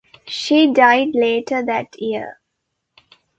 She 0.25 0.73
died 0.73 1.09
later 1.13 1.63
that 1.63 1.93
year. 2.01 2.39